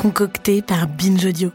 [0.00, 1.50] Concocté par Binge Audio.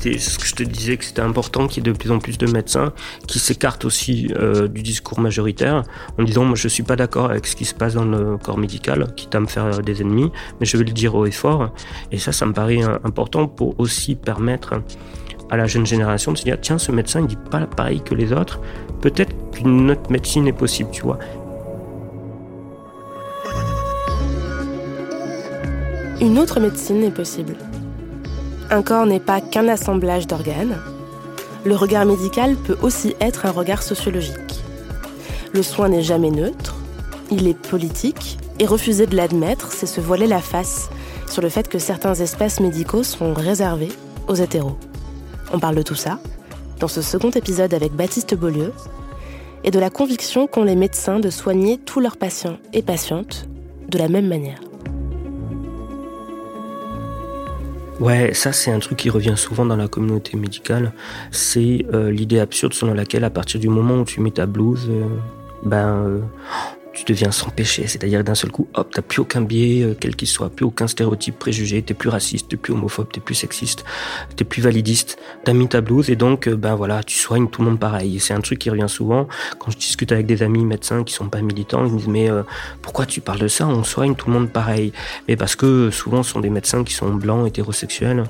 [0.00, 2.18] c'est ce que je te disais que c'était important qu'il y ait de plus en
[2.18, 2.92] plus de médecins
[3.26, 5.82] qui s'écartent aussi euh, du discours majoritaire
[6.18, 8.58] en disant moi je suis pas d'accord avec ce qui se passe dans le corps
[8.58, 11.70] médical, quitte à me faire des ennemis, mais je vais le dire haut et fort.
[12.12, 14.74] Et ça, ça me paraît important pour aussi permettre
[15.50, 18.14] à la jeune génération de se dire tiens ce médecin il dit pas pareil que
[18.14, 18.60] les autres,
[19.00, 21.18] peut-être qu'une autre médecine est possible, tu vois.
[26.20, 27.56] Une autre médecine est possible.
[28.70, 30.78] Un corps n'est pas qu'un assemblage d'organes.
[31.64, 34.62] Le regard médical peut aussi être un regard sociologique.
[35.52, 36.76] Le soin n'est jamais neutre,
[37.30, 40.88] il est politique, et refuser de l'admettre, c'est se voiler la face
[41.28, 43.92] sur le fait que certains espaces médicaux sont réservés
[44.28, 44.78] aux hétéros.
[45.52, 46.18] On parle de tout ça
[46.84, 48.70] dans ce second épisode avec Baptiste Beaulieu
[49.64, 53.48] et de la conviction qu'ont les médecins de soigner tous leurs patients et patientes
[53.88, 54.60] de la même manière.
[58.00, 60.92] Ouais, ça c'est un truc qui revient souvent dans la communauté médicale.
[61.30, 64.86] C'est euh, l'idée absurde selon laquelle à partir du moment où tu mets ta blouse,
[64.90, 65.06] euh,
[65.62, 66.20] ben euh,
[66.94, 67.86] tu deviens sans péché.
[67.86, 70.86] C'est-à-dire d'un seul coup, hop, t'as plus aucun biais, euh, quel qu'il soit, plus aucun
[70.86, 73.84] stéréotype préjugé, t'es plus raciste, t'es plus homophobe, t'es plus sexiste,
[74.36, 75.18] t'es plus validiste.
[75.44, 78.20] T'as mis ta blouse et donc, euh, ben voilà, tu soignes tout le monde pareil.
[78.20, 79.28] C'est un truc qui revient souvent
[79.58, 81.84] quand je discute avec des amis médecins qui sont pas militants.
[81.84, 82.42] Ils me disent mais euh,
[82.80, 83.66] pourquoi tu parles de ça?
[83.66, 84.92] On soigne tout le monde pareil.
[85.28, 88.24] Mais parce que souvent ce sont des médecins qui sont blancs, hétérosexuels.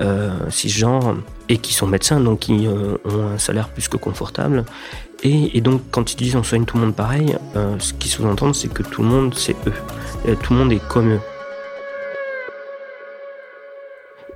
[0.00, 1.14] Euh, cisgenres
[1.48, 4.64] et qui sont médecins, donc qui ont un salaire plus que confortable
[5.26, 8.54] et, donc, quand ils disent on soigne tout le monde pareil, euh, ce qu'ils sous-entendent,
[8.54, 9.72] c'est que tout le monde, c'est eux.
[10.28, 11.20] Et tout le monde est comme eux.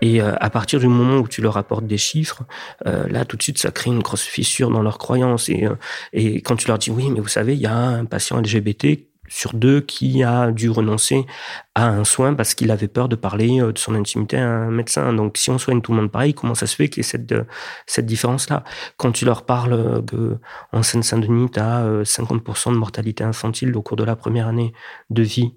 [0.00, 2.44] Et euh, à partir du moment où tu leur apportes des chiffres,
[2.86, 5.50] euh, là tout de suite ça crée une grosse fissure dans leurs croyances.
[5.50, 5.66] Et,
[6.14, 9.00] et quand tu leur dis oui, mais vous savez, il y a un patient LGBT
[9.28, 11.26] sur deux qui a dû renoncer
[11.74, 14.70] à un soin parce qu'il avait peur de parler euh, de son intimité à un
[14.70, 15.12] médecin.
[15.12, 17.08] Donc, si on soigne tout le monde pareil, comment ça se fait qu'il y ait
[17.08, 17.44] cette, euh,
[17.86, 18.64] cette différence-là?
[18.96, 20.02] Quand tu leur parles
[20.72, 24.72] qu'en Seine-Saint-Denis, tu as 50% de mortalité infantile au cours de la première année
[25.10, 25.54] de vie,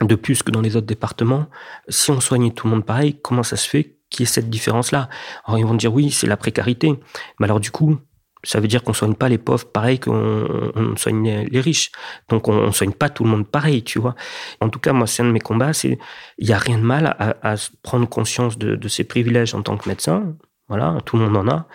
[0.00, 1.46] de plus que dans les autres départements,
[1.88, 4.50] si on soignait tout le monde pareil, comment ça se fait qu'il y ait cette
[4.50, 5.08] différence-là?
[5.44, 6.98] Alors, ils vont dire oui, c'est la précarité.
[7.38, 7.98] Mais alors, du coup,
[8.46, 11.90] ça veut dire qu'on soigne pas les pauvres pareil qu'on soigne les riches.
[12.28, 14.14] Donc on, ne soigne pas tout le monde pareil, tu vois.
[14.60, 15.72] En tout cas, moi, c'est un de mes combats.
[15.72, 15.98] C'est
[16.38, 19.76] il y a rien de mal à, prendre conscience de, de, ses privilèges en tant
[19.76, 20.36] que médecin.
[20.68, 21.68] Voilà, tout le monde en a.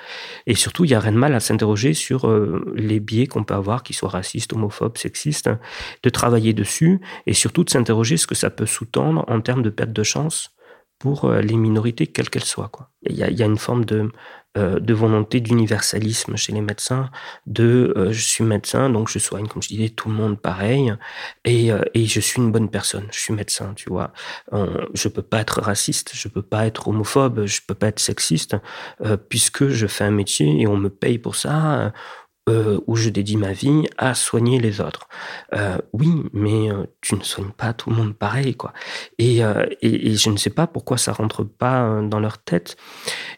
[0.48, 3.46] Et surtout, il y a rien de mal à s'interroger sur euh, les biais qu'on
[3.46, 5.50] peut avoir, qu'ils soient racistes, homophobes, sexistes,
[6.04, 9.70] de travailler dessus et surtout de s'interroger ce que ça peut sous-tendre en termes de
[9.70, 10.54] perte de chance
[11.02, 12.70] pour euh, les minorités, quelles qu'elles soient.
[12.70, 12.90] Quoi.
[13.04, 14.12] Il, y a, une forme de,
[14.58, 17.10] euh, de volonté d'universalisme chez les médecins,
[17.48, 20.94] de euh, je suis médecin, donc je soigne, comme je disais, tout le monde pareil,
[21.44, 24.14] et, et je suis une bonne personne, je suis médecin, tu vois.
[24.94, 28.56] je peux pas être raciste, je peux pas être homophobe, je peux pas être sexiste,
[29.30, 31.92] puisque je fais un métier et on me paye pour ça
[32.52, 35.08] euh, où je dédie ma vie à soigner les autres.
[35.56, 38.74] Euh, oui, mais euh, tu ne soignes pas tout le monde pareil, quoi.
[39.18, 39.40] Et,
[39.82, 42.76] et, je ne sais pas pourquoi ça rentre pas dans leur tête.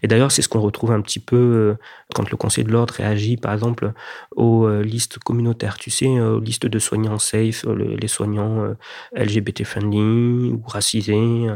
[0.02, 1.76] Et d'ailleurs, c'est ce qu'on retrouve un petit peu
[2.16, 3.94] quand le Conseil de l'ordre réagit, par exemple,
[4.36, 5.78] aux listes communautaires.
[5.78, 8.76] Tu sais, aux listes de soignants safe, les soignants
[9.16, 11.48] LGBT friendly ou racisés,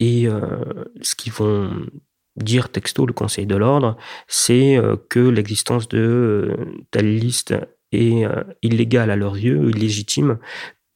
[0.00, 0.28] et
[1.02, 1.70] ce qu'ils vont
[2.36, 3.96] dire texto le Conseil de l'ordre,
[4.28, 6.56] c'est euh, que l'existence de euh,
[6.90, 7.54] telle liste
[7.92, 10.38] est euh, illégale à leurs yeux, illégitime,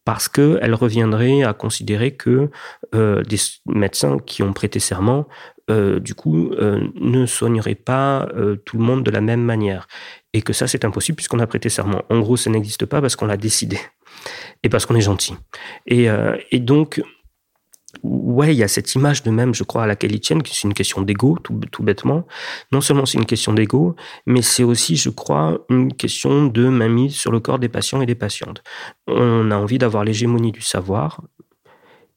[0.05, 2.51] parce qu'elle reviendrait à considérer que
[2.93, 5.29] des médecins qui ont prêté serment,
[5.69, 8.27] du coup, ne soigneraient pas
[8.65, 9.87] tout le monde de la même manière.
[10.33, 12.03] Et que ça, c'est impossible puisqu'on a prêté serment.
[12.09, 13.79] En gros, ça n'existe pas parce qu'on l'a décidé.
[14.65, 15.35] Et parce qu'on est gentil.
[15.87, 16.09] Et,
[16.51, 17.01] et donc,
[18.03, 20.51] ouais, il y a cette image de même, je crois, à laquelle ils tiennent, que
[20.51, 22.27] c'est une question d'ego, tout, bêtement.
[22.73, 23.97] Non seulement c'est une question d'ego,
[24.27, 28.07] mais c'est aussi, je crois, une question de mainmise sur le corps des patients et
[28.07, 28.63] des patientes.
[29.07, 31.21] On a envie d'avoir l'hégémonie du savoir,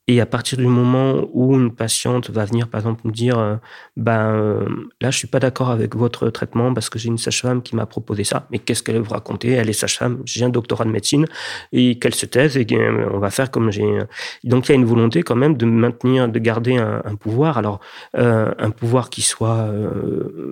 [0.10, 3.56] Et à partir du moment où une patiente va venir, par exemple, me dire, euh,
[3.96, 4.66] ben euh,
[5.00, 7.86] là, je suis pas d'accord avec votre traitement parce que j'ai une sage-femme qui m'a
[7.86, 8.46] proposé ça.
[8.52, 9.52] Mais qu'est-ce qu'elle vous raconter?
[9.52, 11.26] Elle est sage-femme, j'ai un doctorat de médecine
[11.72, 12.68] et qu'elle se taise et
[13.14, 14.00] on va faire comme j'ai.
[14.44, 17.58] Donc il y a une volonté quand même de maintenir, de garder un, pouvoir.
[17.58, 17.80] Alors
[18.14, 19.70] un pouvoir qui soit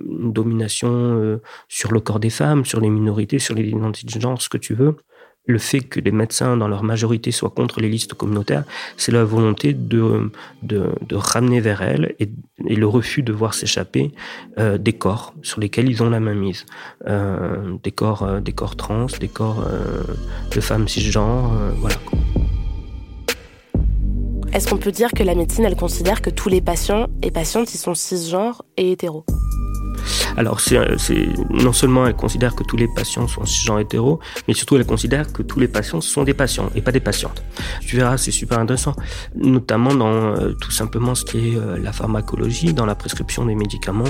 [0.08, 4.40] une domination sur le corps des femmes, sur les minorités, sur les identités de genre,
[4.40, 4.96] ce que tu veux
[5.46, 8.64] le fait que les médecins, dans leur majorité, soient contre les listes communautaires,
[8.96, 10.30] c'est la volonté de,
[10.62, 12.28] de, ramener vers elles et,
[12.64, 14.12] le refus de voir s'échapper
[14.58, 16.64] euh, des corps sur lesquels ils ont la main mise.
[17.06, 19.66] Euh, des, corps, euh, des corps trans, des corps
[20.50, 21.96] de femmes cisgenres, voilà.
[24.52, 27.74] Est-ce qu'on peut dire que la médecine, elle considère que tous les patients et patientes,
[27.74, 29.24] ils sont cisgenres et hétéros?
[30.36, 30.78] Alors, c'est,
[31.50, 35.32] non seulement elle considère que tous les patients sont cisgenres hétéros, mais surtout elle considère
[35.32, 37.42] que tous les patients sont des patients et pas des patientes.
[37.80, 38.94] Tu verras, c'est super intéressant,
[39.34, 43.54] notamment dans euh, tout simplement ce qui est euh, la pharmacologie, dans la prescription des
[43.54, 44.08] médicaments.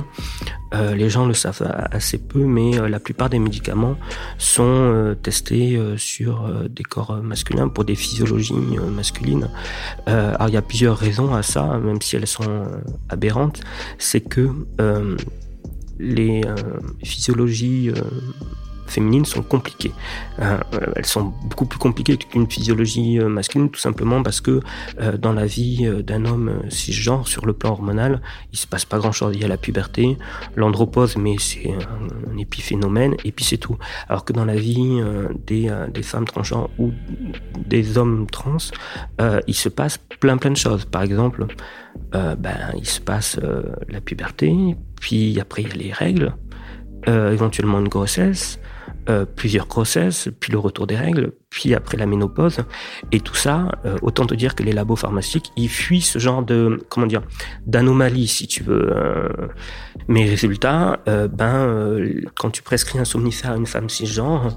[0.75, 3.97] Euh, les gens le savent assez peu, mais la plupart des médicaments
[4.38, 9.50] sont testés sur des corps masculins pour des physiologies masculines.
[10.06, 12.65] alors, il y a plusieurs raisons à ça, même si elles sont
[13.11, 13.61] aberrantes.
[13.99, 14.50] C'est que
[15.99, 18.03] les euh, physiologies euh,
[18.93, 19.93] féminines sont compliquées.
[20.39, 20.59] Euh,
[20.97, 24.61] elles sont beaucoup plus compliquées qu'une physiologie masculine, tout simplement parce que
[25.19, 28.21] dans la vie d'un homme cisgenre, sur le plan hormonal,
[28.53, 29.35] il se passe pas grand-chose.
[29.35, 30.17] Il y a la puberté,
[30.56, 33.77] l'andropause, mais c'est un, épiphénomène, et puis c'est tout.
[34.09, 35.00] Alors que dans la vie
[35.47, 35.71] des,
[36.03, 36.93] femmes transgenres ou
[37.67, 38.59] des hommes trans,
[39.47, 40.85] il se passe plein plein de choses.
[40.85, 41.47] Par exemple,
[42.12, 43.38] ben, il se passe
[43.88, 46.33] la puberté, puis après il y a les règles,
[47.09, 48.61] euh, éventuellement une grossesse,
[49.08, 52.58] euh, plusieurs grossesses, puis le retour des règles, puis après la ménopause.
[53.10, 56.44] Et tout ça, euh, autant te dire que les labos pharmaceutiques, ils fuient ce genre
[56.44, 57.22] de, comment dire,
[57.66, 58.93] d'anomalie, si tu veux.
[58.94, 59.49] Euh.
[60.06, 62.04] Mais résultat, ben,
[62.37, 64.56] quand tu prescris un somnifère à une femme cisgenre,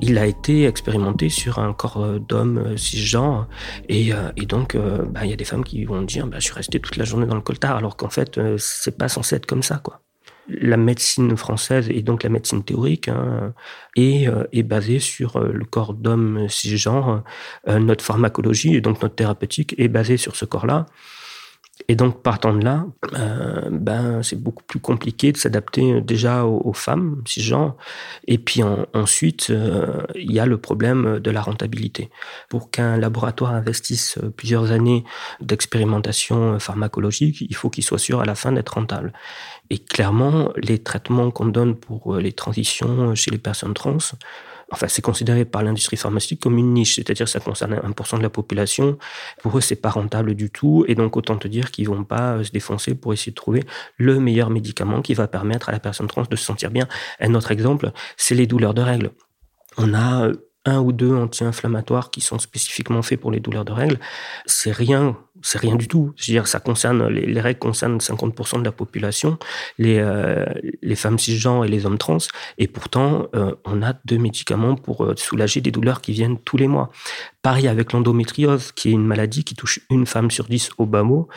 [0.00, 3.48] il a été expérimenté sur un corps d'homme cisgenre.
[3.88, 6.54] Et, et donc, ben, il y a des femmes qui vont dire, ben, je suis
[6.54, 9.62] resté toute la journée dans le coltard, alors qu'en fait, c'est pas censé être comme
[9.62, 10.01] ça, quoi
[10.48, 13.54] la médecine française et donc la médecine théorique hein,
[13.96, 17.22] est, euh, est, basée sur euh, le corps d'homme cisgenre.
[17.68, 20.86] Euh, notre pharmacologie et donc notre thérapeutique est basée sur ce corps-là.
[21.88, 26.72] Et donc, partant de là, euh, ben, c'est beaucoup plus compliqué de s'adapter déjà aux,
[26.72, 27.76] femmes, cisgenres.
[28.28, 28.62] Et puis
[28.94, 32.10] ensuite, euh, il y a le problème de la rentabilité.
[32.48, 35.04] Pour qu'un laboratoire investisse plusieurs années
[35.40, 39.12] d'expérimentation pharmacologique, il faut qu'il soit sûr à la fin d'être rentable.
[39.70, 43.98] Et clairement, les traitements qu'on donne pour les transitions chez les personnes trans,
[44.72, 48.30] enfin, c'est considéré par l'industrie pharmaceutique comme une niche, c'est-à-dire ça concerne 1% de la
[48.30, 48.98] population.
[49.42, 52.36] Pour eux, c'est pas rentable du tout, et donc autant te dire qu'ils vont pas
[52.36, 53.64] euh, se défoncer pour essayer de trouver
[53.98, 56.88] le meilleur médicament qui va permettre à la personne trans de se sentir bien.
[57.20, 59.10] Un autre exemple, c'est les douleurs de règles.
[59.76, 63.72] On a euh, un ou deux anti-inflammatoires qui sont spécifiquement faits pour les douleurs de
[63.72, 63.98] règles.
[64.46, 66.12] C'est rien c'est rien du tout.
[66.16, 69.38] Je dire, ça concerne les, règles concernent 50% de la population,
[69.78, 70.46] les euh,
[70.82, 72.18] les femmes cisgenres et les hommes trans,
[72.58, 76.56] et pourtant euh, on a deux médicaments pour euh, soulager des douleurs qui viennent tous
[76.56, 76.90] les mois.
[77.42, 81.02] Pareil avec l'endométriose, qui est une maladie qui touche une femme sur dix au bas
[81.02, 81.28] mot,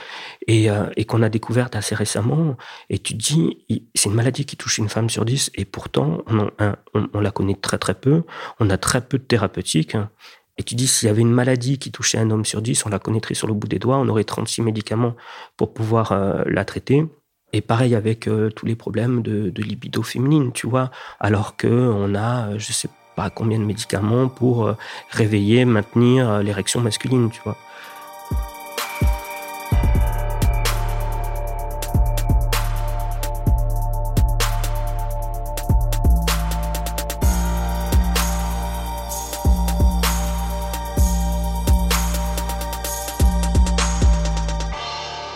[0.45, 0.67] et,
[0.97, 2.57] et qu'on a découverte assez récemment.
[2.91, 3.65] Et tu te dis,
[3.95, 6.51] c'est une maladie qui touche une femme sur dix, et pourtant on,
[6.93, 8.21] on, on la connaît très très peu.
[8.59, 9.97] On a très peu de thérapeutiques.
[10.57, 12.89] Et tu dis, s'il y avait une maladie qui touchait un homme sur dix, on
[12.89, 15.15] la connaîtrait sur le bout des doigts, on aurait 36 médicaments
[15.57, 17.05] pour pouvoir euh, la traiter.
[17.51, 22.15] Et pareil avec euh, tous les problèmes de, libido féminine, tu vois, alors que on
[22.15, 24.75] a, euh, je sais pas combien de médicaments pour
[25.09, 27.57] réveiller, maintenir l'érection masculine, tu vois.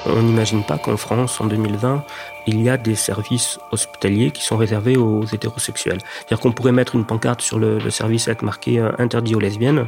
[0.09, 2.03] On n'imagine pas qu'en France, en 2020,
[2.49, 5.99] il y a des services hospitaliers qui sont réservés aux hétérosexuels.
[6.17, 9.87] C'est-à-dire qu'on pourrait mettre une pancarte sur le, service avec marqué euh, interdit aux lesbiennes,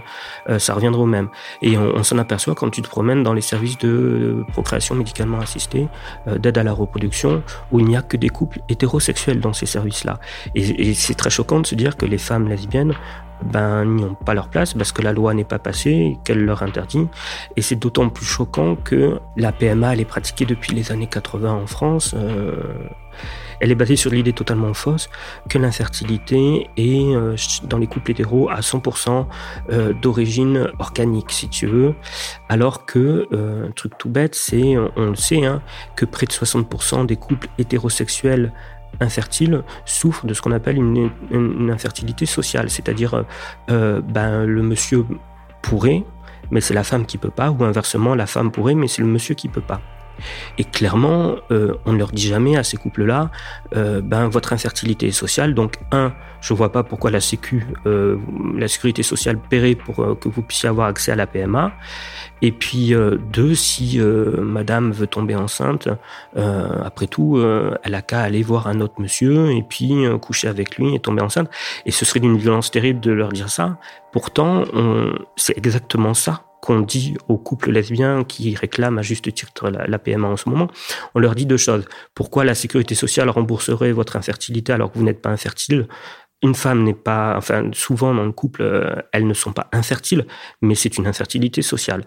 [0.49, 1.29] euh, ça reviendrait au même.
[1.61, 5.87] Et on, s'en aperçoit quand tu te promènes dans les services de procréation médicalement assistée,
[6.27, 9.65] euh, d'aide à la reproduction, où il n'y a que des couples hétérosexuels dans ces
[9.65, 10.19] services-là.
[10.55, 12.93] et c'est très choquant de se dire que les femmes lesbiennes
[13.43, 16.63] ben, n'y ont pas leur place parce que la loi n'est pas passée, qu'elle leur
[16.63, 17.07] interdit.
[17.55, 21.51] Et c'est d'autant plus choquant que la PMA, elle est pratiquée depuis les années 80
[21.51, 22.13] en France.
[22.15, 22.50] Euh,
[23.61, 25.09] elle est basée sur l'idée totalement fausse
[25.47, 29.27] que l'infertilité est euh, dans les couples hétéros à 100%
[29.71, 31.93] euh, d'origine organique, si tu veux,
[32.49, 35.61] alors que un truc tout bête, c'est, on, le sait, hein,
[35.95, 38.51] que près de 60% des couples hétérosexuels
[38.99, 43.25] infertiles souffrent de ce qu'on appelle une, infertilité sociale, c'est-à-dire
[43.67, 45.05] ben, le monsieur
[45.61, 46.03] pourrait,
[46.49, 49.07] mais c'est la femme qui peut pas, ou inversement, la femme pourrait, mais c'est le
[49.07, 49.81] monsieur qui peut pas.
[50.57, 53.31] Et clairement, euh, on ne leur dit jamais à ces couples-là,
[53.75, 55.53] euh, ben votre infertilité est sociale.
[55.53, 58.17] Donc un, je vois pas pourquoi la Sécu, euh,
[58.57, 61.71] la sécurité sociale paierait pour que vous puissiez avoir accès à la PMA.
[62.41, 62.95] Et puis
[63.31, 65.89] deux, si Madame veut tomber enceinte,
[66.35, 67.39] après tout,
[67.83, 71.21] elle a qu'à aller voir un autre monsieur et puis coucher avec lui et tomber
[71.21, 71.51] enceinte.
[71.85, 73.77] Et ce serait d'une violence terrible de leur dire ça.
[74.11, 74.63] Pourtant,
[75.35, 80.27] c'est exactement ça qu'on dit aux couples lesbiens qui réclament à juste titre la, PMA
[80.27, 80.67] en ce moment,
[81.15, 81.85] on leur dit deux choses.
[82.13, 85.87] Pourquoi la sécurité sociale rembourserait votre infertilité alors que vous n'êtes pas infertile?
[86.43, 90.25] Une femme n'est pas, enfin, souvent dans le couple, euh, elles ne sont pas infertiles,
[90.61, 92.03] mais c'est une infertilité sociale.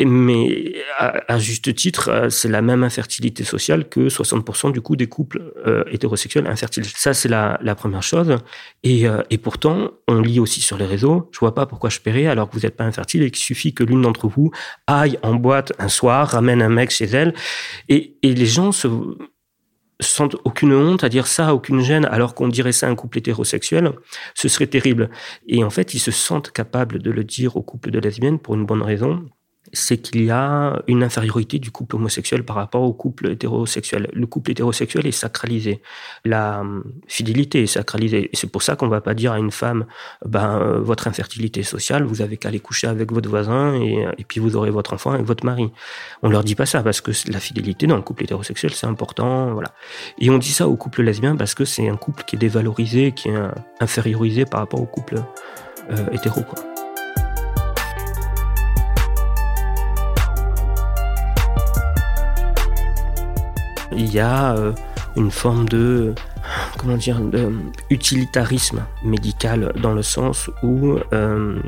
[0.00, 5.06] mais à, juste titre, euh, c'est la même infertilité sociale que 60% du coup des
[5.06, 6.84] couples euh, hétérosexuels infertiles.
[6.86, 8.36] Ça, c'est la, première chose.
[8.82, 9.06] Et,
[9.42, 12.54] pourtant, on lit aussi sur les réseaux, je vois pas pourquoi je paierais alors que
[12.54, 14.50] vous n'êtes pas infertile et qu'il suffit que l'une d'entre vous
[14.86, 17.34] aille en boîte un soir, ramène un mec chez elle.
[17.88, 18.88] Et les gens se,
[20.00, 23.18] sentent aucune honte à dire ça, aucune gêne, alors qu'on dirait ça à un couple
[23.18, 23.92] hétérosexuel,
[24.34, 25.10] ce serait terrible.
[25.46, 28.54] Et en fait, ils se sentent capables de le dire au couple de lesbiennes pour
[28.54, 29.24] une bonne raison,
[29.74, 34.08] c'est qu'il y a une infériorité du couple homosexuel par rapport au couple hétérosexuel.
[34.12, 35.82] Le couple hétérosexuel est sacralisé.
[36.24, 38.30] La hum, fidélité est sacralisée.
[38.32, 39.86] C'est pour ça qu'on ne va pas dire à une femme,
[40.24, 44.24] ben, euh, votre infertilité sociale, vous avez qu'à aller coucher avec votre voisin et, et,
[44.24, 45.70] puis vous aurez votre enfant avec votre mari.
[46.22, 49.52] On leur dit pas ça parce que la fidélité dans le couple hétérosexuel, c'est important,
[49.52, 49.72] voilà.
[50.18, 53.12] Et on dit ça au couple lesbien parce que c'est un couple qui est dévalorisé,
[53.12, 53.36] qui est
[53.80, 55.22] infériorisé par rapport au couple
[55.90, 56.44] euh, hétéro.
[63.96, 64.72] Il y a euh,
[65.16, 66.14] une forme de
[66.76, 67.20] comment dire
[67.88, 71.58] utilitarisme médical dans le sens où euh,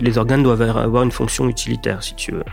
[0.00, 2.44] les organes doivent avoir une fonction utilitaire si tu veux.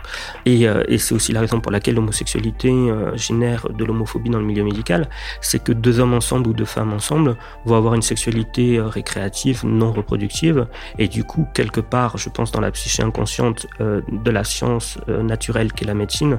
[0.46, 2.72] Et, euh, et c'est aussi la raison pour laquelle l'homosexualité
[3.14, 5.08] génère de l'homophobie dans le milieu médical.
[5.40, 9.92] C'est que deux hommes ensemble ou deux femmes ensemble vont avoir une sexualité récréative non
[9.92, 10.66] reproductive.
[10.98, 15.72] Et du coup quelque part je pense dans la psyché inconsciente de la science naturelle
[15.72, 16.38] qu'est la médecine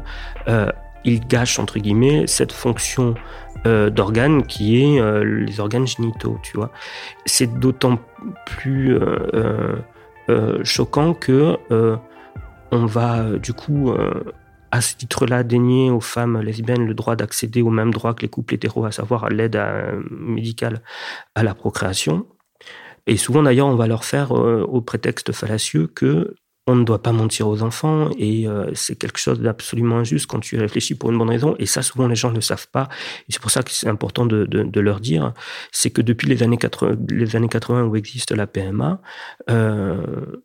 [1.05, 3.15] il gâche entre guillemets cette fonction
[3.65, 6.72] euh, d'organe qui est euh, les organes génitaux, tu vois.
[7.25, 7.98] C'est d'autant
[8.45, 11.57] plus euh, choquant que
[12.72, 13.93] on va du coup
[14.72, 18.29] à ce titre-là dénier aux femmes lesbiennes le droit d'accéder au même droit que les
[18.29, 19.62] couples hétéros, à savoir à l'aide
[20.10, 20.81] médicale
[21.36, 22.25] à la procréation.
[23.05, 27.12] Et souvent d'ailleurs, on va leur faire au prétexte fallacieux que on ne doit pas
[27.12, 31.17] mentir aux enfants et euh, c'est quelque chose d'absolument injuste quand tu réfléchis pour une
[31.17, 31.55] bonne raison.
[31.60, 32.88] Et ça, souvent, les gens ne le savent pas.
[33.27, 35.34] Et c'est pour ça que c'est important de, leur dire.
[35.72, 39.01] C'est que depuis les années 80, les années 80 où existe la PMA,
[39.50, 40.41] euh,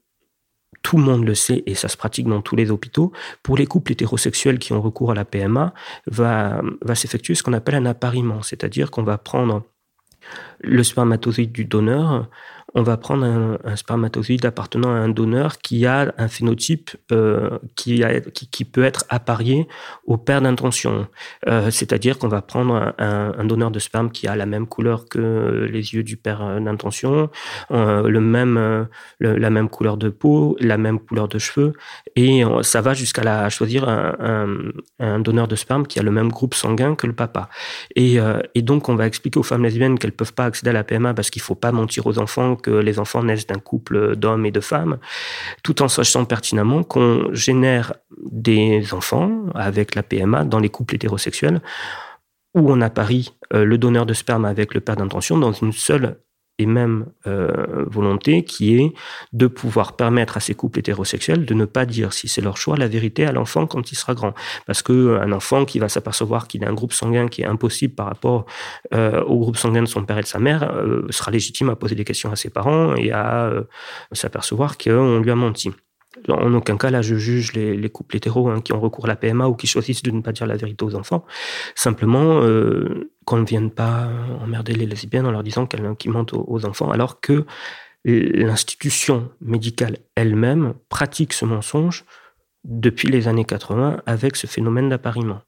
[0.82, 3.12] tout le monde le sait et ça se pratique dans tous les hôpitaux.
[3.44, 5.72] Pour les couples hétérosexuels qui ont recours à la PMA,
[6.06, 8.42] va, va s'effectuer ce qu'on appelle un appariement.
[8.42, 9.62] C'est-à-dire qu'on va prendre
[10.60, 12.28] le spermatozoïde du donneur,
[12.74, 13.24] on va prendre
[13.64, 19.66] un, spermatozoïde appartenant à un donneur qui a un phénotype euh, qui, peut être apparié
[20.06, 21.06] au père d'intention.
[21.46, 25.66] Euh, c'est-à-dire qu'on va prendre un, donneur de sperme qui a la même couleur que
[25.70, 27.30] les yeux du père d'intention,
[27.70, 28.86] euh, le même,
[29.20, 31.72] la même couleur de peau, la même couleur de cheveux,
[32.16, 36.94] et ça va jusqu'à choisir un, donneur de sperme qui a le même groupe sanguin
[36.94, 37.48] que le papa.
[37.96, 38.18] Et,
[38.54, 41.14] et donc on va expliquer aux femmes lesbiennes qu'elles peuvent pas accéder à la PMA
[41.14, 44.50] parce qu'il faut pas mentir aux enfants que les enfants naissent d'un couple d'hommes et
[44.50, 44.98] de femmes,
[45.62, 47.94] tout en sachant pertinemment qu'on génère
[48.30, 51.60] des enfants avec la PMA dans les couples hétérosexuels
[52.54, 56.18] où on apparie euh, le donneur de sperme avec le père d'intention dans une seule
[56.58, 58.92] et même euh, volonté qui est
[59.32, 62.76] de pouvoir permettre à ces couples hétérosexuels de ne pas dire, si c'est leur choix,
[62.76, 64.34] la vérité à l'enfant quand il sera grand.
[64.66, 67.94] Parce que euh, enfant qui va s'apercevoir qu'il a un groupe sanguin qui est impossible
[67.94, 68.46] par rapport
[68.94, 70.72] euh, au groupe sanguin de son père et de sa mère
[71.10, 73.52] sera légitime à poser des questions à ses parents et à
[74.12, 75.70] s'apercevoir qu'on lui a menti.
[76.28, 79.16] En aucun cas, là, je juge les, couples hétéros hein, qui ont recours à la
[79.16, 81.24] PMA ou qui choisissent de ne pas dire la vérité aux enfants.
[81.74, 84.08] Simplement, euh, qu'on ne vienne pas
[84.40, 87.44] emmerder les lesbiennes en leur disant qu'elles qui mentent aux, enfants, alors que
[88.04, 92.04] l'institution médicale elle-même pratique ce mensonge
[92.64, 95.42] depuis les années 80 avec ce phénomène d'appariement.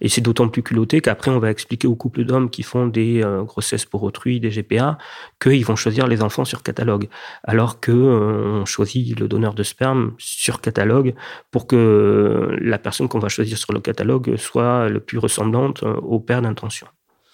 [0.00, 3.22] Et c'est d'autant plus culotté qu'après, on va expliquer aux couples d'hommes qui font des
[3.22, 4.98] euh, grossesses pour autrui, des GPA,
[5.40, 7.08] qu'ils vont choisir les enfants sur catalogue.
[7.44, 11.14] Alors que euh, on choisit le donneur de sperme sur catalogue
[11.50, 15.94] pour que la personne qu'on va choisir sur le catalogue soit le plus ressemblante euh,
[15.94, 16.86] au père d'intention.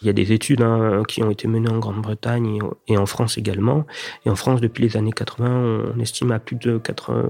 [0.02, 3.38] Il y a des études hein, qui ont été menées en Grande-Bretagne et en France
[3.38, 3.86] également.
[4.26, 6.80] Et en France, depuis les années 80, on estime à plus de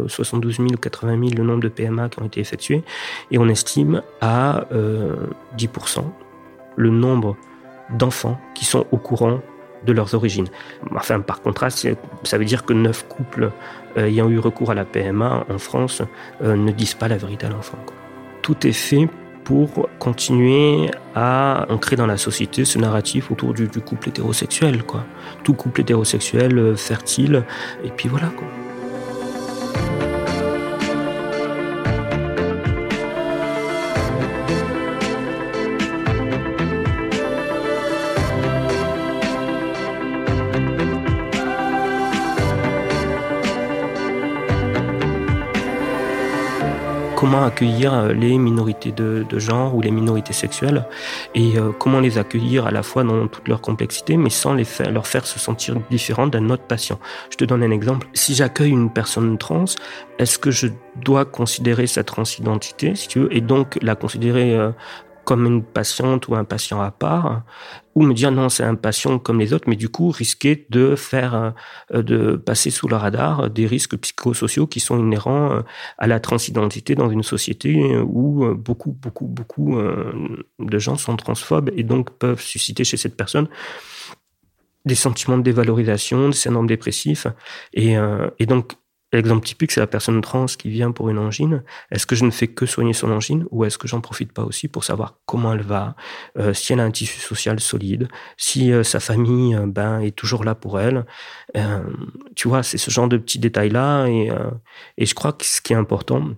[0.06, 2.82] 72 000 ou 80 000 le nombre de PMA qui ont été effectués.
[3.30, 6.02] Et on estime à 10% euh,
[6.76, 7.36] le nombre
[7.90, 9.40] d'enfants qui sont au courant
[9.84, 10.48] de leurs origines.
[10.94, 11.88] Enfin, par contraste,
[12.22, 13.50] ça veut dire que 9 couples
[13.96, 16.02] euh, ayant eu recours à la PMA en France
[16.42, 17.78] euh, ne disent pas la vérité à l'enfant.
[18.42, 19.08] Tout est fait
[19.44, 24.82] pour continuer à ancrer dans la société ce narratif autour du, couple hétérosexuel.
[24.84, 25.04] Quoi.
[25.42, 27.44] Tout couple hétérosexuel euh, fertile,
[27.84, 28.28] et puis voilà.
[28.28, 28.61] Quoi.
[47.32, 50.84] Comment accueillir les minorités de, genre ou les minorités sexuelles
[51.34, 54.64] et euh, comment les accueillir à la fois dans toute leur complexité mais sans les
[54.64, 56.98] faire, leur faire se sentir différents d'un autre patient.
[57.30, 58.06] Je te donne un exemple.
[58.12, 59.64] Si j'accueille une personne trans,
[60.18, 64.70] est-ce que je dois considérer sa transidentité, si tu veux, et donc la considérer euh,
[65.24, 67.42] comme une patiente ou un patient à part,
[67.94, 70.96] ou me dire non, c'est un patient comme les autres, mais du coup risquer de
[70.96, 71.54] faire,
[71.92, 75.60] euh, de passer sous le radar des risques psychosociaux qui sont inhérents euh,
[75.98, 79.78] à la transidentité dans une société où euh, beaucoup, beaucoup, beaucoup
[80.58, 83.48] de gens sont transphobes et donc peuvent susciter chez cette personne
[84.84, 87.28] des sentiments de dévalorisation, des syndromes dépressifs.
[87.72, 87.94] Et,
[88.38, 88.72] et donc,
[89.12, 91.62] L'exemple typique, c'est la personne trans qui vient pour une angine.
[91.90, 94.42] Est-ce que je ne fais que soigner son angine ou est-ce que j'en profite pas
[94.42, 95.94] aussi pour savoir comment elle va,
[96.38, 100.16] euh, si elle a un tissu social solide, si euh, sa famille euh, ben, est
[100.16, 101.04] toujours là pour elle?
[102.34, 104.06] tu vois, c'est ce genre de petits détails-là.
[104.06, 104.30] Et,
[104.96, 106.30] et je crois que ce qui est important,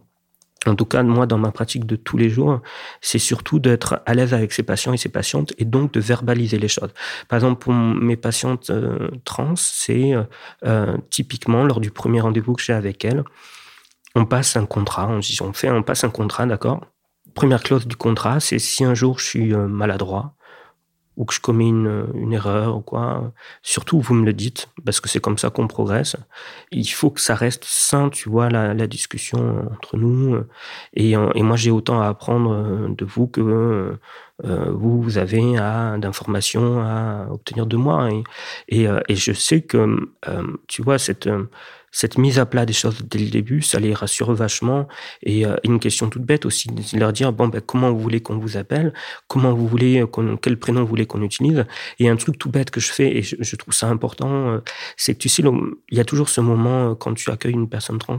[0.70, 2.60] en tout cas, moi, dans ma pratique de tous les jours,
[3.00, 6.58] c'est surtout d'être à l'aise avec ses patients et ses patientes et donc de verbaliser
[6.58, 6.90] les choses.
[7.28, 10.22] Par exemple, pour mes patientes euh, trans, c'est euh,
[10.64, 13.24] euh, typiquement lors du premier rendez-vous que j'ai avec elles,
[14.14, 16.86] on passe un contrat, on, on fait, on passe un contrat, d'accord?
[17.34, 20.34] Première clause du contrat, c'est si un jour je suis maladroit,
[21.16, 25.08] ou que je commets une, erreur ou quoi, surtout vous me le dites, parce que
[25.08, 26.16] c'est comme ça qu'on progresse.
[26.72, 30.38] Il faut que ça reste sain, tu vois, la, discussion entre nous.
[30.94, 33.96] Et, et moi, j'ai autant à apprendre de vous que
[34.42, 35.54] euh, vous, avez
[35.98, 38.10] d'informations à obtenir de moi.
[38.10, 38.24] Et,
[38.68, 39.96] et, euh, je sais que,
[40.28, 41.28] euh, tu vois, cette
[41.94, 44.88] cette mise à plat des choses dès le début, ça les rassure vachement.
[45.22, 48.20] Et euh, une question toute bête aussi, de leur dire bon ben comment vous voulez
[48.20, 48.92] qu'on vous appelle,
[49.28, 51.64] comment vous voulez euh, quel prénom vous voulez qu'on utilise?
[52.00, 54.58] Et un truc tout bête que je fais et je, trouve ça important, euh,
[54.96, 57.98] c'est que tu sais, il y a toujours ce moment quand tu accueilles une personne
[57.98, 58.16] trans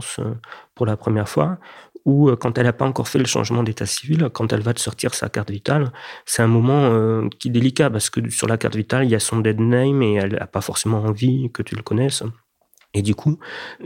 [0.74, 1.58] pour la première fois
[2.06, 4.80] ou quand elle n'a pas encore fait le changement d'état civil, quand elle va te
[4.80, 5.92] sortir sa carte vitale,
[6.24, 9.20] c'est un moment qui est délicat parce que sur la carte vitale, il y a
[9.20, 12.22] son dead name et elle n'a pas forcément envie que tu le connaisses.
[12.96, 13.38] Et du coup,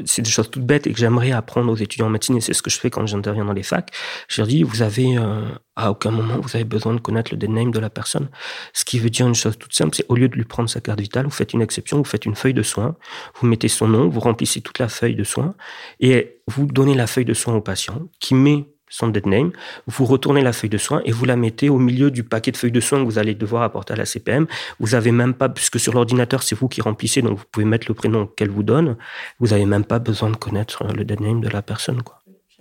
[0.05, 2.53] c'est des choses toutes bêtes et que j'aimerais apprendre aux étudiants en médecine, et c'est
[2.53, 3.91] ce que je fais quand j'interviens dans les facs.
[4.29, 7.37] Je leur dis, vous avez, euh, à aucun moment, vous avez besoin de connaître le
[7.37, 8.29] dead name de la personne.
[8.73, 10.81] Ce qui veut dire une chose toute simple, c'est au lieu de lui prendre sa
[10.81, 12.95] carte vitale, vous faites une exception, vous faites une feuille de soins,
[13.41, 15.57] vous mettez son nom, vous remplissez toute la feuille de soins,
[15.99, 19.53] et vous donnez la feuille de soins au patient, qui met son dead name,
[19.87, 22.57] vous retournez la feuille de soins et vous la mettez au milieu du paquet de
[22.57, 24.47] feuilles de soins que vous allez devoir apporter à la CPM.
[24.79, 27.87] Vous avez même pas, puisque sur l'ordinateur, c'est vous qui remplissez, donc vous pouvez mettre
[27.89, 28.97] le prénom qu'elle vous donne.
[29.39, 32.21] Vous n'avez même pas besoin de connaître le dead name de la personne, quoi.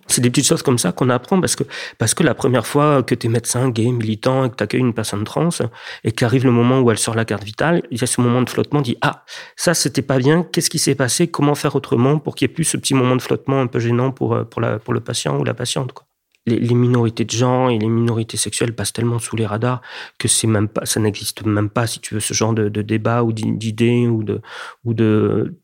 [0.09, 1.63] C'est des petites choses comme ça qu'on apprend parce que,
[1.99, 4.79] parce que la première fois que tu es médecin, gay, militant et que tu accueilles
[4.81, 5.49] une personne trans
[6.03, 8.41] et qu'arrive le moment où elle sort la carte vitale, il y a ce moment
[8.41, 9.23] de flottement, dit Ah,
[9.55, 12.53] ça c'était pas bien, qu'est-ce qui s'est passé, comment faire autrement pour qu'il y ait
[12.53, 15.37] plus ce petit moment de flottement un peu gênant pour, pour, la, pour le patient
[15.37, 15.93] ou la patiente.
[15.93, 16.09] Quoi
[16.45, 19.82] les, minorités de genre et les minorités sexuelles passent tellement sous les radars
[20.17, 23.23] que c'est même pas, ça n'existe même pas, si tu veux, ce genre de, débat
[23.23, 24.41] ou d'idées ou de,
[24.86, 25.56] ou de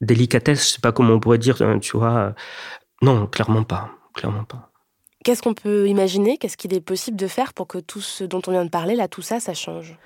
[0.00, 2.34] délicatesse, je sais pas comment on pourrait dire, hein, tu vois.
[3.02, 4.70] Non, clairement pas, clairement pas.
[5.24, 6.36] Qu'est-ce qu'on peut imaginer?
[6.36, 8.96] Qu'est-ce qu'il est possible de faire pour que tout ce dont on vient de parler,
[8.96, 9.96] là, tout ça, ça change?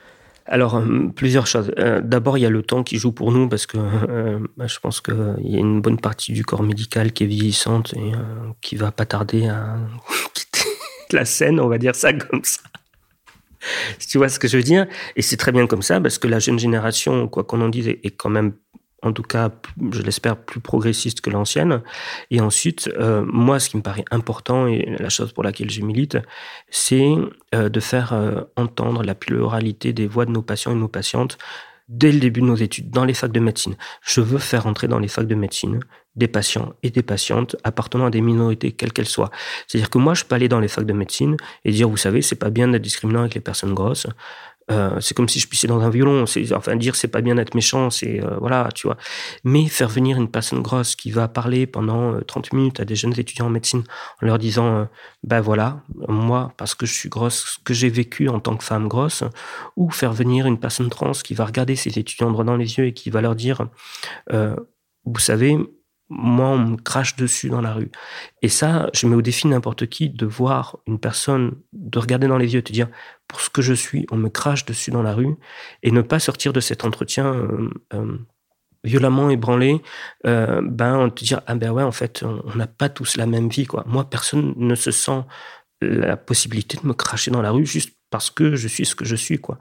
[0.48, 1.72] Alors, euh, plusieurs choses.
[1.78, 4.78] Euh, d'abord, il y a le temps qui joue pour nous parce que euh, je
[4.78, 8.12] pense qu'il y a une bonne partie du corps médical qui est vieillissante et
[8.60, 9.76] qui va pas tarder à
[10.34, 10.68] quitter
[11.12, 12.60] la scène, on va dire ça comme ça.
[13.98, 14.86] Si tu vois ce que je veux dire?
[15.16, 17.88] Et c'est très bien comme ça parce que la jeune génération, quoi qu'on en dise,
[17.88, 18.52] est quand même
[19.06, 19.50] en tout cas,
[19.92, 21.82] je l'espère, plus progressiste que l'ancienne.
[22.30, 25.82] Et ensuite, euh, moi, ce qui me paraît important et la chose pour laquelle je
[25.82, 26.18] milite,
[26.70, 27.14] c'est
[27.54, 30.88] euh, de faire euh, entendre la pluralité des voix de nos patients et de nos
[30.88, 31.38] patientes
[31.88, 33.76] dès le début de nos études, dans les facs de médecine.
[34.02, 35.80] Je veux faire entrer dans les facs de médecine
[36.16, 39.30] des patients et des patientes appartenant à des minorités, quelles qu'elles soient.
[39.66, 42.22] C'est-à-dire que moi, je peux aller dans les facs de médecine et dire, vous savez,
[42.22, 44.06] c'est pas bien d'être discriminant avec les personnes grosses.
[44.70, 46.26] Euh, c'est comme si je pissais dans un violon.
[46.26, 48.96] C'est, enfin, dire c'est pas bien d'être méchant, c'est euh, voilà, tu vois.
[49.44, 52.96] Mais faire venir une personne grosse qui va parler pendant 30 euh, minutes à des
[52.96, 53.84] jeunes étudiants en médecine
[54.22, 54.88] en leur disant,
[55.22, 58.64] ben voilà, moi, parce que je suis grosse, ce que j'ai vécu en tant que
[58.64, 59.24] femme grosse,
[59.76, 62.86] ou faire venir une personne trans qui va regarder ses étudiants droit dans les yeux
[62.86, 63.66] et qui va leur dire,
[64.30, 65.56] vous savez,
[66.08, 67.90] moi, on me crache dessus dans la rue.
[68.42, 72.38] Et ça, je mets au défi n'importe qui de voir une personne, de regarder dans
[72.38, 72.88] les yeux et te dire,
[73.26, 75.34] pour ce que je suis, on me crache dessus dans la rue,
[75.82, 78.18] et ne pas sortir de cet entretien euh, euh,
[78.84, 79.82] violemment ébranlé,
[80.26, 83.26] euh, ben, on te dire, ah ben ouais, en fait, on n'a pas tous la
[83.26, 83.82] même vie, quoi.
[83.86, 85.22] Moi, personne ne se sent
[85.80, 89.04] la possibilité de me cracher dans la rue juste parce que je suis ce que
[89.04, 89.58] je suis, quoi.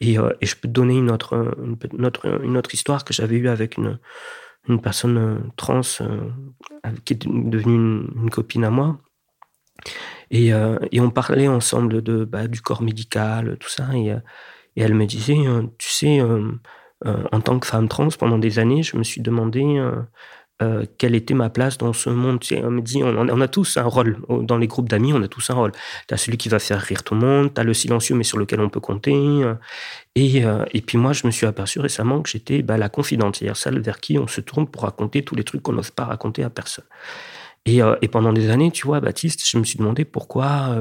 [0.00, 1.56] Et, et je peux te donner une autre,
[1.92, 3.98] une, autre, une autre histoire que j'avais eue avec une
[4.68, 6.30] une personne euh, trans euh,
[7.04, 8.98] qui est devenue une, copine à moi.
[10.30, 13.88] Et, euh, et on parlait ensemble de, bah, du corps médical, tout ça.
[13.94, 14.12] Et
[14.76, 15.36] elle me disait,
[15.78, 16.20] tu sais,
[17.04, 19.80] en tant que femme trans, pendant des années, je me suis demandé
[20.60, 22.40] euh, quelle était ma place dans ce monde.
[22.50, 24.18] on me dit, on, a tous un rôle.
[24.28, 25.72] Dans les groupes d'amis, on a tous un rôle.
[26.08, 28.24] Tu as celui qui va faire rire tout le monde, tu as le silencieux, mais
[28.24, 29.14] sur lequel on peut compter.
[29.14, 29.54] Euh,
[30.16, 33.36] et, euh, et puis moi, je me suis aperçu récemment que j'étais bah, la confidente,
[33.36, 36.06] c'est-à-dire celle vers qui on se tourne pour raconter tous les trucs qu'on n'ose pas
[36.06, 36.86] raconter à personne.
[37.64, 40.74] Et, et, pendant des années, tu vois, Baptiste, je me suis demandé pourquoi,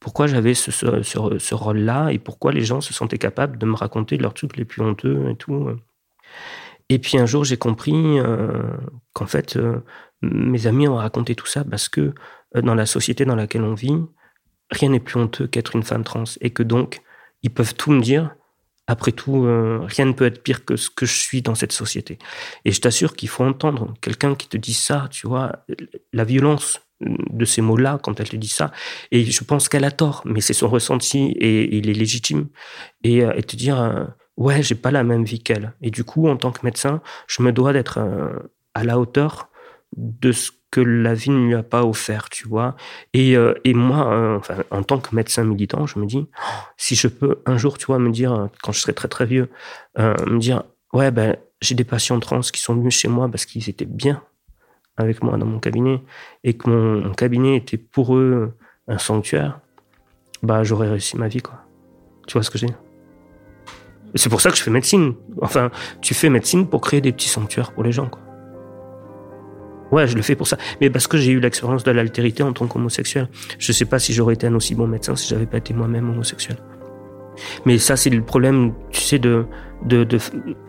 [0.00, 3.66] pourquoi j'avais ce, ce, ce, ce rôle-là et pourquoi les gens se sentaient capables de
[3.66, 5.70] me raconter leurs trucs les plus honteux et tout.
[6.88, 8.62] Et puis un jour, j'ai compris euh,
[9.12, 9.80] qu'en fait, euh,
[10.22, 12.14] mes amis ont raconté tout ça parce que
[12.54, 13.96] euh, dans la société dans laquelle on vit,
[14.70, 16.24] rien n'est plus honteux qu'être une femme trans.
[16.40, 17.00] Et que donc,
[17.42, 18.34] ils peuvent tout me dire.
[18.88, 22.20] Après tout, rien ne peut être pire que ce que je suis dans cette société.
[22.64, 25.64] Et je t'assure qu'il faut entendre quelqu'un qui te dit ça, tu vois,
[26.12, 28.70] la violence de ces mots-là quand elle te dit ça.
[29.10, 32.46] Et je pense qu'elle a tort, mais c'est son ressenti et, il est légitime.
[33.02, 35.72] Et, et te dire ouais, j'ai pas la même vie qu'elle.
[35.82, 38.38] Et du coup, en tant que médecin, je me dois d'être euh,
[38.74, 39.48] à la hauteur
[39.96, 42.76] de ce que la vie ne lui a pas offert, tu vois.
[43.14, 46.26] Et, euh, et moi, euh, enfin, en tant que médecin militant, je me dis,
[46.76, 49.48] si je peux un jour, tu vois, me dire, quand je serai très très vieux,
[49.96, 53.70] me dire, ouais, ben, j'ai des patients trans qui sont venus chez moi parce qu'ils
[53.70, 54.22] étaient bien
[54.98, 56.02] avec moi dans mon cabinet
[56.44, 58.54] et que mon, mon cabinet était pour eux
[58.88, 59.60] un sanctuaire,
[60.42, 61.60] bah, j'aurais réussi ma vie, quoi.
[62.26, 62.68] Tu vois ce que j'ai
[64.16, 65.14] c'est pour ça que je fais médecine.
[65.42, 68.10] Enfin, tu fais médecine pour créer des petits sanctuaires pour les gens.
[69.92, 70.56] Ouais, je le fais pour ça.
[70.80, 73.28] Mais parce que j'ai eu l'expérience de l'altérité en tant qu'homosexuel.
[73.58, 76.10] Je sais pas si j'aurais été un aussi bon médecin si j'avais pas été moi-même
[76.10, 76.56] homosexuel.
[77.66, 79.44] Mais ça, c'est le problème, tu sais, de,
[79.84, 80.18] de, de,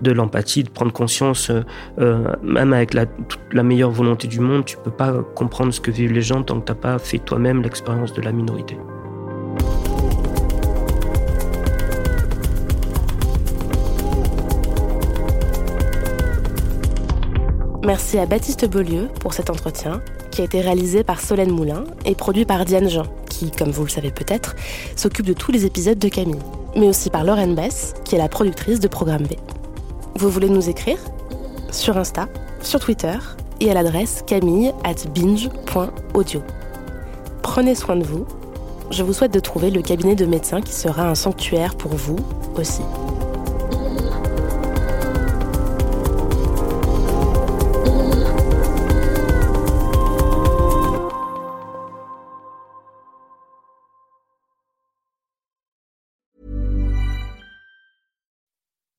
[0.02, 1.62] de l'empathie, de prendre conscience, euh,
[2.00, 5.80] euh même avec la, toute la meilleure volonté du monde, tu peux pas comprendre ce
[5.80, 8.78] que vivent les gens tant que t'as pas fait toi-même l'expérience de la minorité.
[17.88, 22.16] Merci à Baptiste Beaulieu pour cet entretien, qui a été réalisé par Solène Moulin et
[22.16, 24.58] produit par Diane Jean, qui, comme vous le savez peut-être,
[24.98, 26.42] s'occupe de tous les épisodes de Camille,
[26.76, 29.36] mais aussi par Lauren Bess, qui est la productrice de Programme B.
[30.16, 30.98] Vous voulez nous écrire?
[31.72, 32.28] Sur Insta,
[32.62, 33.18] sur Twitter
[33.62, 36.42] et à l'adresse camille at binge.audio.
[37.42, 38.26] Prenez soin de vous.
[38.92, 42.18] Je vous souhaite de trouver le cabinet de médecin qui sera un sanctuaire pour vous
[42.58, 42.82] aussi.